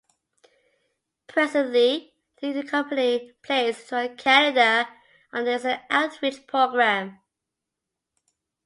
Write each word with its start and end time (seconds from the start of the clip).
Presently, 1.27 2.11
the 2.41 2.63
company 2.63 3.33
plays 3.43 3.77
throughout 3.83 4.17
Canada 4.17 4.89
under 5.31 5.51
its 5.51 5.65
Outreach 5.91 6.47
program. 6.47 7.19